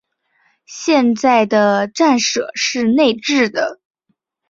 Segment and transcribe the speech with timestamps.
[0.65, 3.79] 现在的站舍是内置的。